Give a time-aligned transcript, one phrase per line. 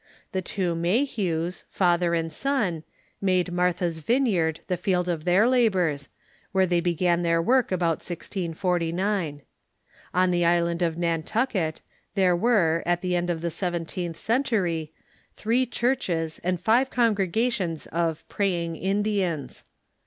[0.31, 2.81] The two Mayhews, father and son,
[3.21, 6.09] made Martha's Vine yard the field of their labors,
[6.53, 9.43] where they began their work about 1649.
[10.11, 11.81] On the island of Nantucket
[12.15, 14.91] there were, at the end of the seventeenth century,
[15.37, 19.65] three churches and five con gregations of" praying Indians."